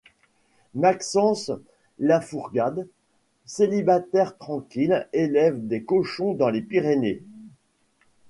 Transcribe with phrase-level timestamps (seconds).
[0.73, 1.51] Maxence
[1.99, 2.87] Lafourcade,
[3.45, 7.21] célibataire tranquille, élève des cochons dans les Pyrénées.